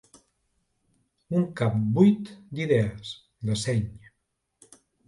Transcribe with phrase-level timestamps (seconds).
[1.41, 3.15] Un cap buit d'idees,
[3.51, 3.89] de seny.